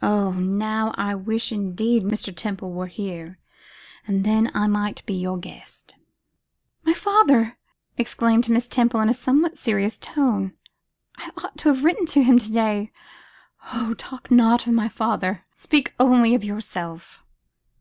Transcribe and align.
Oh! 0.00 0.34
now 0.34 0.92
I 0.96 1.16
wish 1.16 1.50
indeed 1.50 2.04
Mr. 2.04 2.32
Temple 2.32 2.70
were 2.72 2.86
here, 2.86 3.40
and 4.06 4.22
then 4.22 4.52
I 4.54 4.68
might 4.68 5.04
be 5.04 5.14
your 5.14 5.36
guest.' 5.36 5.96
'My 6.84 6.92
father!' 6.94 7.58
exclaimed 7.96 8.48
Miss 8.48 8.68
Temple, 8.68 9.00
in 9.00 9.08
a 9.08 9.12
somewhat 9.14 9.58
serious 9.58 9.98
tone. 9.98 10.52
'I 11.16 11.32
ought 11.38 11.58
to 11.58 11.70
have 11.70 11.82
written 11.82 12.06
to 12.06 12.22
him 12.22 12.38
to 12.38 12.52
day! 12.52 12.92
Oh! 13.74 13.94
talk 13.94 14.30
not 14.30 14.68
of 14.68 14.74
my 14.74 14.88
father, 14.88 15.42
speak 15.56 15.92
only 15.98 16.36
of 16.36 16.44
yourself. 16.44 17.24